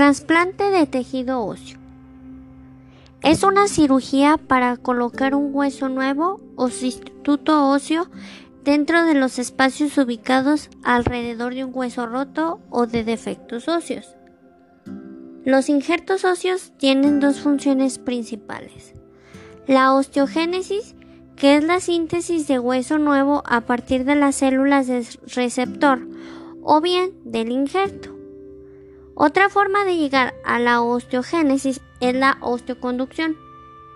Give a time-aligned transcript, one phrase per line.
[0.00, 1.78] Trasplante de tejido óseo.
[3.22, 8.08] Es una cirugía para colocar un hueso nuevo o sustituto óseo
[8.64, 14.16] dentro de los espacios ubicados alrededor de un hueso roto o de defectos óseos.
[15.44, 18.94] Los injertos óseos tienen dos funciones principales.
[19.66, 20.94] La osteogénesis,
[21.36, 26.08] que es la síntesis de hueso nuevo a partir de las células del receptor
[26.62, 28.19] o bien del injerto.
[29.22, 33.36] Otra forma de llegar a la osteogénesis es la osteoconducción,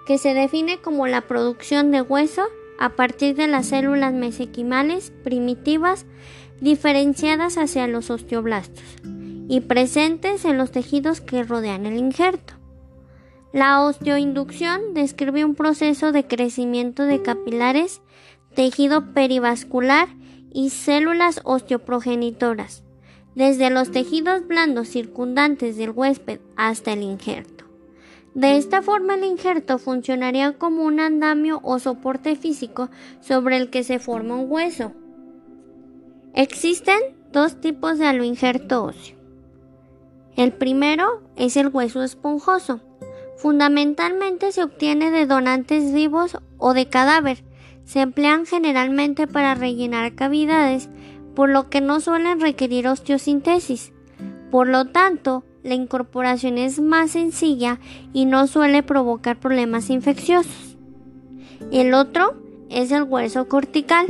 [0.07, 2.43] que se define como la producción de hueso
[2.79, 6.05] a partir de las células mesenquimales primitivas
[6.61, 8.85] diferenciadas hacia los osteoblastos
[9.49, 12.53] y presentes en los tejidos que rodean el injerto.
[13.51, 18.03] La osteoinducción describe un proceso de crecimiento de capilares,
[18.55, 20.09] tejido perivascular
[20.53, 22.84] y células osteoprogenitoras
[23.35, 27.65] desde los tejidos blandos circundantes del huésped hasta el injerto.
[28.35, 32.91] De esta forma el injerto funcionaría como un andamio o soporte físico
[33.21, 34.93] sobre el que se forma un hueso.
[36.35, 36.99] Existen
[37.33, 39.17] dos tipos de aloinjerto óseo.
[40.37, 42.81] El primero es el hueso esponjoso.
[43.37, 47.45] Fundamentalmente se obtiene de donantes vivos o de cadáver.
[47.85, 50.89] Se emplean generalmente para rellenar cavidades
[51.35, 53.93] por lo que no suelen requerir osteosíntesis.
[54.51, 57.81] Por lo tanto, la incorporación es más sencilla
[58.13, 60.77] y no suele provocar problemas infecciosos.
[61.73, 62.35] El otro
[62.71, 64.07] es el hueso cortical.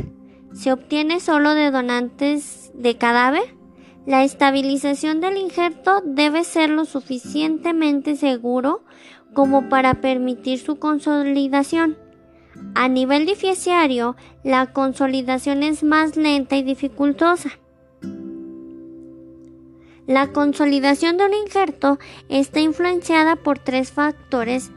[0.53, 3.55] Se obtiene solo de donantes de cadáver.
[4.05, 8.83] La estabilización del injerto debe ser lo suficientemente seguro
[9.33, 11.97] como para permitir su consolidación.
[12.73, 17.51] A nivel dificiario, la consolidación es más lenta y dificultosa.
[20.07, 21.97] La consolidación de un injerto
[22.29, 24.71] está influenciada por tres factores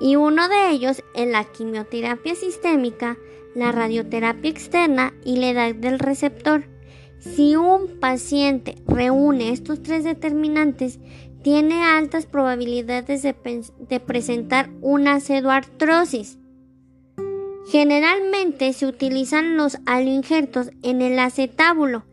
[0.00, 3.16] y uno de ellos es la quimioterapia sistémica,
[3.54, 6.64] la radioterapia externa y la edad del receptor.
[7.20, 11.00] Si un paciente reúne estos tres determinantes,
[11.48, 16.36] tiene altas probabilidades de, presentar una pseudoartrosis.
[17.72, 22.04] Generalmente se utilizan los aloinjertos en el acetábulo.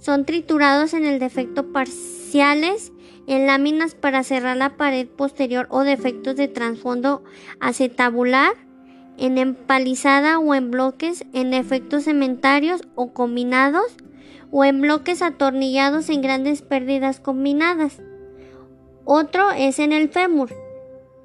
[0.00, 2.90] Son triturados en el defecto parciales
[3.28, 7.22] en láminas para cerrar la pared posterior o defectos de trasfondo
[7.60, 8.54] acetabular,
[9.18, 13.96] en empalizada o en bloques, en efectos cementarios o combinados,
[14.50, 18.02] o en bloques atornillados en grandes pérdidas combinadas.
[19.12, 20.54] Otro es en el fémur,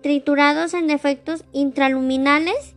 [0.02, 2.76] triturados en defectos intraluminales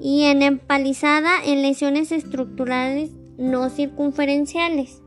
[0.00, 5.02] y en empalizada en lesiones estructurales no circunferenciales.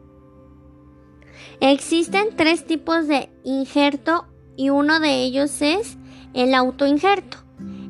[1.62, 5.98] Existen tres tipos de injerto y uno de ellos es
[6.36, 7.40] el autoinjerto.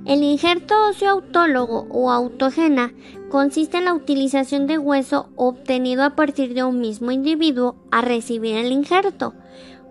[0.06, 2.94] El injerto óseo autólogo o autógena
[3.30, 8.56] consiste en la utilización de hueso obtenido a partir de un mismo individuo a recibir
[8.56, 9.34] el injerto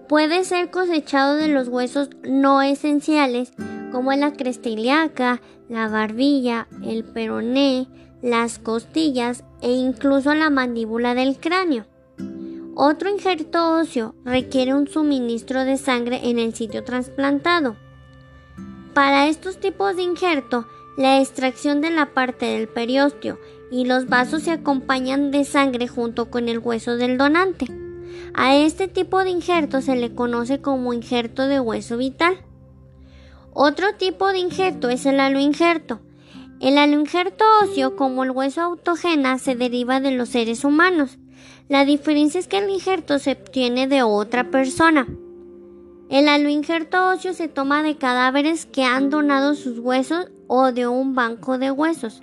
[0.08, 3.52] Puede ser cosechado de los huesos no esenciales
[3.92, 7.86] como la cresta ilíaca, la barbilla, el peroné,
[8.22, 11.84] las costillas e incluso la mandíbula del cráneo.
[12.74, 17.76] Otro injerto óseo requiere un suministro de sangre en el sitio trasplantado.
[18.94, 23.38] Para estos tipos de injerto, la extracción de la parte del periósteo
[23.70, 27.66] y los vasos se acompañan de sangre junto con el hueso del donante.
[28.34, 32.36] A este tipo de injerto se le conoce como injerto de hueso vital.
[33.52, 36.00] Otro tipo de injerto es el aloinjerto.
[36.60, 41.18] El aloinjerto óseo, como el hueso autógena, se deriva de los seres humanos.
[41.68, 45.06] La diferencia es que el injerto se obtiene de otra persona.
[46.08, 51.14] El aloinjerto óseo se toma de cadáveres que han donado sus huesos o de un
[51.14, 52.22] banco de huesos.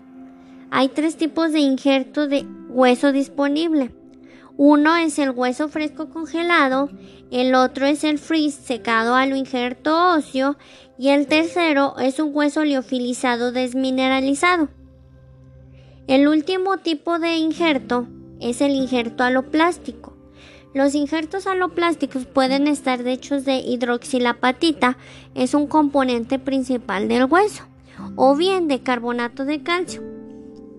[0.71, 3.91] Hay tres tipos de injerto de hueso disponible.
[4.57, 6.89] Uno es el hueso fresco congelado,
[7.29, 10.55] el otro es el freeze secado a lo injerto óseo
[10.97, 14.69] y el tercero es un hueso liofilizado desmineralizado.
[16.07, 18.07] El último tipo de injerto
[18.39, 20.15] es el injerto aloplástico.
[20.73, 24.97] Los injertos aloplásticos pueden estar hechos de hidroxilapatita,
[25.33, 27.63] es un componente principal del hueso,
[28.15, 30.14] o bien de carbonato de calcio.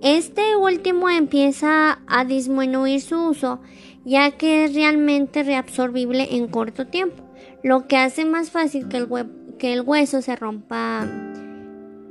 [0.08, 3.58] Este último empieza a disminuir su uso
[4.04, 7.24] ya que es realmente reabsorbible en corto tiempo,
[7.64, 11.08] lo que hace más fácil que el, hueso se rompa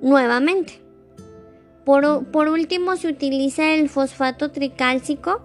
[0.02, 0.82] nuevamente.
[1.86, 5.42] Por, por último se utiliza el fosfato tricálcico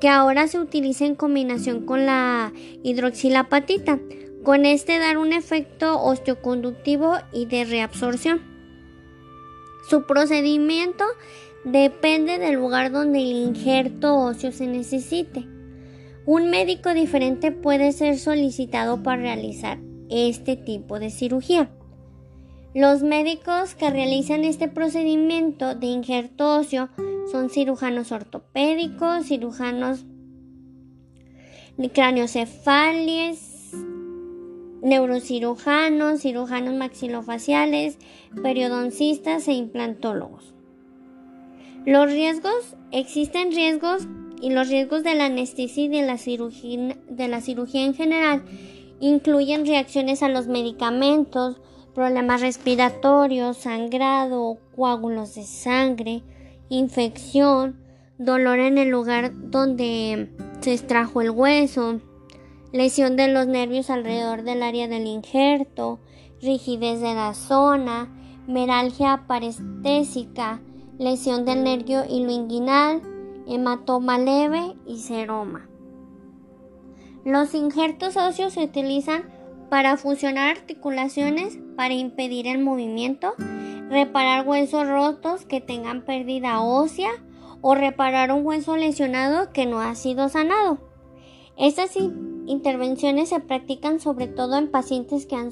[0.00, 2.52] que ahora se utiliza en combinación con la
[2.82, 4.00] hidroxilapatita
[4.42, 8.42] con este dar un efecto osteoconductivo y de reabsorción.
[9.88, 11.04] Su procedimiento
[11.64, 15.46] depende del lugar donde el injerto óseo se necesite.
[16.26, 19.78] Un médico diferente puede ser solicitado para realizar
[20.08, 21.70] este tipo de cirugía.
[22.74, 26.88] Los médicos que realizan este procedimiento de injerto óseo
[27.30, 30.04] son cirujanos ortopédicos, cirujanos
[31.92, 33.72] craneocefales,
[34.82, 37.98] neurocirujanos, cirujanos maxilofaciales,
[38.42, 40.51] periodoncistas e implantólogos.
[41.84, 44.06] Los riesgos, existen riesgos
[44.40, 48.44] y los riesgos de la anestesia y de la cirugía, en general
[49.00, 51.60] incluyen reacciones a los medicamentos,
[51.92, 56.22] problemas respiratorios, sangrado, coágulos de sangre,
[56.68, 57.80] infección,
[58.16, 60.30] dolor en el lugar donde
[60.60, 62.00] se extrajo el hueso,
[62.72, 65.98] lesión de los nervios alrededor del área del injerto,
[66.40, 68.08] rigidez de la zona,
[68.46, 70.60] meralgia parestésica,
[70.98, 73.02] lesión del nervio iloinguinal,
[73.46, 75.68] hematoma leve y seroma.
[77.24, 79.24] Los injertos óseos se utilizan
[79.70, 83.34] para fusionar articulaciones para impedir el movimiento,
[83.88, 87.10] reparar huesos rotos que tengan pérdida ósea
[87.60, 90.78] o reparar un hueso lesionado que no ha sido sanado.
[91.56, 91.96] Estas
[92.46, 95.50] intervenciones se practican sobre todo en pacientes que han,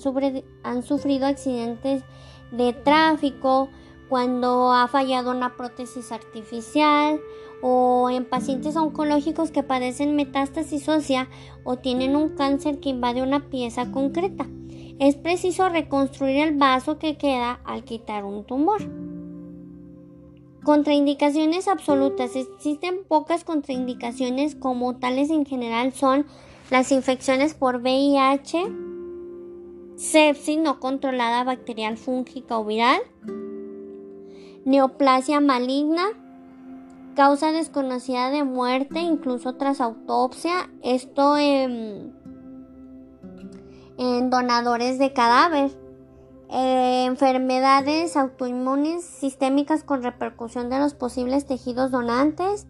[0.64, 2.02] han sufrido accidentes
[2.50, 3.68] de tráfico,
[4.10, 7.20] cuando ha fallado una prótesis artificial
[7.62, 11.28] o en pacientes oncológicos que padecen metástasis ósea
[11.62, 14.48] o tienen un cáncer que invade una pieza concreta.
[14.98, 18.82] Es preciso reconstruir el vaso que queda al quitar un tumor.
[20.64, 22.34] Contraindicaciones absolutas.
[22.34, 26.26] Existen pocas contraindicaciones como tales en general son
[26.68, 28.66] las infecciones por VIH,
[29.96, 33.00] sepsis no controlada bacterial, fúngica o viral,
[34.64, 36.04] neoplasia maligna,
[37.14, 42.14] causa desconocida de muerte, incluso tras autopsia, esto en,
[44.30, 45.70] donadores de cadáver,
[46.48, 52.66] eh, enfermedades autoinmunes sistémicas con repercusión de los posibles tejidos donantes,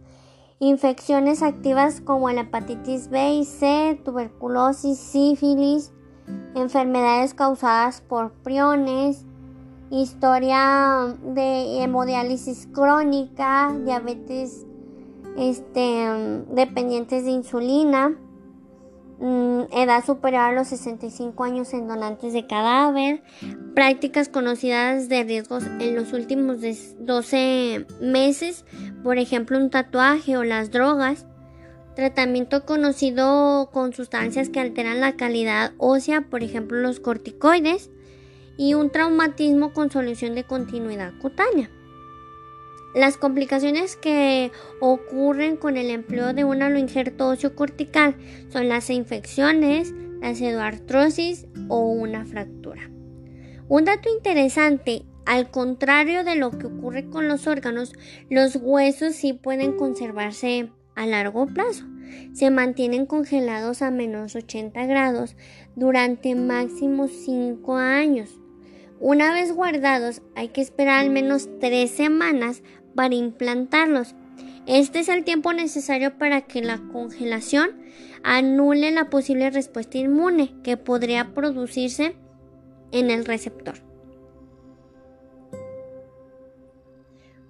[0.59, 5.93] infecciones activas como la hepatitis B y C, tuberculosis, sífilis,
[6.55, 9.25] enfermedades causadas por priones,
[9.91, 14.65] historia de hemodiálisis crónica, diabetes
[15.37, 16.07] este,
[16.53, 18.17] dependientes de insulina,
[19.19, 23.23] mm, edad superior a los 65 años en donantes de cadáver,
[23.75, 26.59] prácticas conocidas de riesgos en los últimos
[26.99, 28.65] 12 meses,
[29.03, 31.27] por ejemplo un tatuaje o las drogas,
[31.97, 37.91] tratamiento conocido con sustancias que alteran la calidad ósea, por ejemplo los corticoides,
[38.61, 41.71] y un traumatismo con solución de continuidad cutánea.
[42.95, 48.17] Las complicaciones que ocurren con el empleo de un aloinjerto óseo cortical
[48.51, 52.91] son las infecciones, la pseudoartrosis o una fractura.
[53.69, 57.95] Un dato interesante, al contrario de lo que ocurre con los órganos,
[58.29, 61.87] los huesos sí pueden conservarse a largo plazo.
[62.35, 65.35] Se mantienen congelados a menos 80 grados
[65.77, 68.40] durante máximo 5 años.
[69.01, 72.63] Una vez guardados, hay que esperar al menos tres semanas
[72.95, 74.15] para implantarlos.
[74.67, 77.71] Este es el tiempo necesario para que la congelación
[78.23, 82.15] anule la posible respuesta inmune que podría producirse
[82.93, 83.77] en el receptor.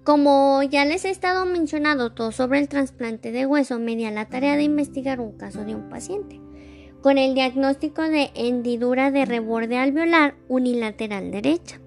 [0.05, 4.11] Como ya les he estado mencionando todo sobre el trasplante de hueso, me di a
[4.11, 6.39] la tarea de investigar un caso de un paciente
[7.01, 11.79] con el diagnóstico de hendidura de reborde alveolar unilateral derecha.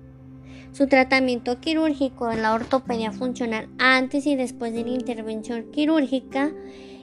[0.73, 6.53] Su tratamiento quirúrgico en la ortopedia funcional antes y después de la intervención quirúrgica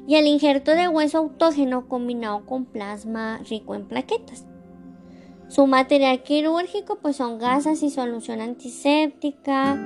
[0.08, 4.46] y el injerto de hueso autógeno combinado con plasma rico en plaquetas.
[5.48, 9.77] Su material quirúrgico pues son gasas y solución antiséptica,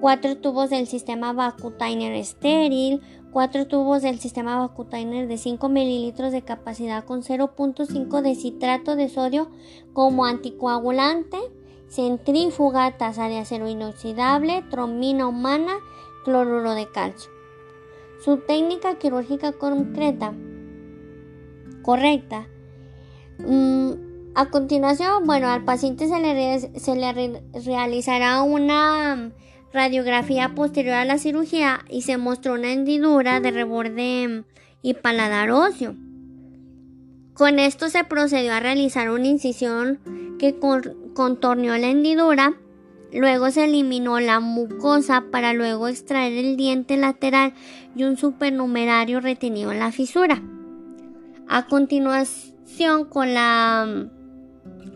[0.00, 3.00] cuatro tubos del sistema Vacutainer estéril,
[3.36, 9.10] cuatro tubos del sistema Vacutainer de 5 mililitros de capacidad con 0.5 de citrato de
[9.10, 9.50] sodio
[9.92, 11.36] como anticoagulante,
[11.90, 15.74] centrífuga, tasa de acero inoxidable, trombina humana,
[16.24, 17.30] cloruro de calcio.
[18.24, 20.32] Su técnica quirúrgica concreta,
[21.82, 22.48] correcta.
[23.36, 29.30] Mm, a continuación, bueno, al paciente se le, se le realizará una
[29.76, 34.44] radiografía posterior a la cirugía y se mostró una hendidura de reborde
[34.82, 35.94] y paladar óseo.
[37.34, 40.00] Con esto se procedió a realizar una incisión
[40.38, 40.58] que
[41.14, 42.54] contorneó la hendidura.
[43.12, 47.52] Luego se eliminó la mucosa para luego extraer el diente lateral
[47.94, 50.42] y un supernumerario retenido en la fisura.
[51.48, 54.08] A continuación con la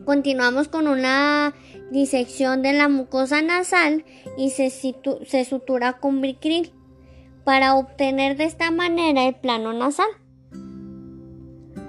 [0.06, 1.52] continuamos con una
[1.90, 4.04] disección de la mucosa nasal
[4.37, 4.70] y se,
[5.44, 6.73] sutura con bricril
[7.44, 10.09] para obtener de esta manera el plano nasal.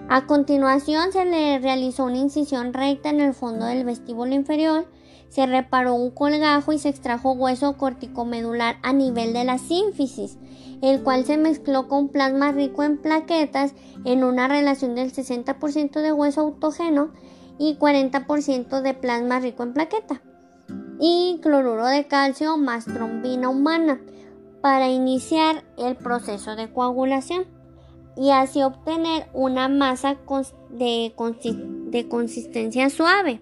[0.09, 4.87] A continuación se le realizó una incisión recta en el fondo del vestíbulo inferior,
[5.29, 10.37] se reparó un colgajo y se extrajo hueso corticomedular a nivel de la sínfisis,
[10.81, 16.11] el cual se mezcló con plasma rico en plaquetas en una relación del 60% de
[16.11, 17.11] hueso autógeno
[17.57, 20.21] y 40% de plasma rico en plaqueta
[20.99, 23.99] y cloruro de calcio más trombina humana
[24.61, 27.45] para iniciar el proceso de coagulación
[28.15, 30.17] y así obtener una masa
[30.69, 31.13] de,
[32.09, 33.41] consistencia suave,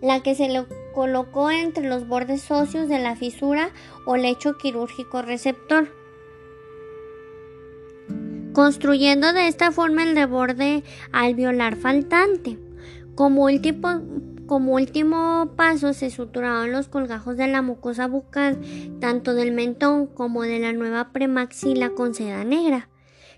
[0.00, 0.64] la que se le
[0.94, 3.70] colocó entre los bordes óseos de la fisura
[4.06, 5.88] o lecho quirúrgico receptor,
[8.54, 12.56] construyendo de esta forma el reborde alveolar faltante.
[13.14, 14.00] Como último,
[14.46, 18.58] como último paso se suturaron los colgajos de la mucosa bucal,
[19.00, 22.88] tanto del mentón como de la nueva premaxila con seda negra.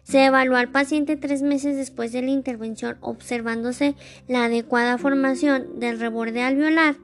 [0.02, 3.96] Se evaluó al paciente tres meses después de la intervención observándose
[4.28, 6.96] la adecuada formación del reborde alveolar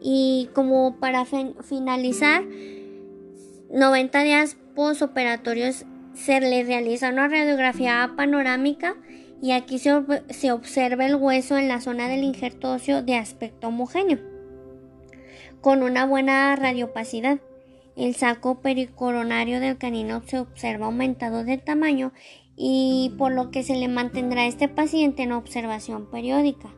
[0.00, 2.44] y como para finalizar
[3.70, 8.96] 90 días postoperatorios se le realiza una radiografía panorámica
[9.42, 14.18] y aquí se, observa el hueso en la zona del injerto óseo de aspecto homogéneo,
[15.60, 17.40] con una buena radiopacidad.
[17.96, 22.12] El saco pericoronario del canino se observa aumentado de tamaño
[22.56, 26.70] y por lo que se le mantendrá a este paciente en observación periódica.